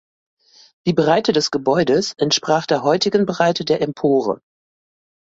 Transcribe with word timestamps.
Die 0.87 0.93
Breite 0.93 1.31
des 1.31 1.51
Gebäudes 1.51 2.13
entsprach 2.13 2.65
der 2.65 2.81
heutigen 2.81 3.27
Breite 3.27 3.65
der 3.65 3.81
Empore. 3.83 4.41